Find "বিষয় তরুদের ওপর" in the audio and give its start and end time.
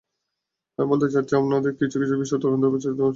2.21-2.79